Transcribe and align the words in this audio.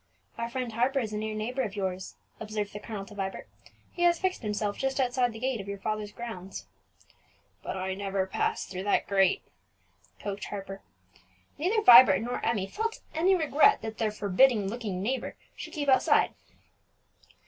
"Our 0.35 0.49
friend 0.49 0.71
Harper 0.73 0.99
is 0.99 1.13
a 1.13 1.17
near 1.19 1.35
neighbour 1.35 1.61
of 1.61 1.75
yours," 1.75 2.15
observed 2.39 2.73
the 2.73 2.79
colonel 2.79 3.05
to 3.05 3.13
Vibert. 3.13 3.47
"He 3.91 4.01
has 4.01 4.17
fixed 4.19 4.41
himself 4.41 4.79
just 4.79 4.99
outside 4.99 5.31
the 5.31 5.37
gate 5.37 5.61
of 5.61 5.67
your 5.67 5.77
father's 5.77 6.11
grounds." 6.11 6.65
"But 7.61 7.77
I 7.77 7.93
never 7.93 8.25
pass 8.25 8.65
through 8.65 8.85
that 8.85 9.07
gate," 9.07 9.43
croaked 10.19 10.45
Harper. 10.45 10.81
Neither 11.59 11.83
Vibert 11.83 12.23
nor 12.23 12.43
Emmie 12.43 12.65
felt 12.65 13.01
any 13.13 13.35
regret 13.35 13.83
that 13.83 13.99
their 13.99 14.09
forbidding 14.09 14.67
looking 14.67 15.03
neighbour 15.03 15.35
should 15.55 15.73
keep 15.73 15.87
outside. 15.87 16.33